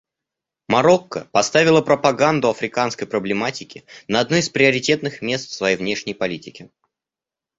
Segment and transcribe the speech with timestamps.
[0.67, 6.71] Марокко поставило пропаганду африканской проблематики на одно из приоритетных мест в своей внешней политике.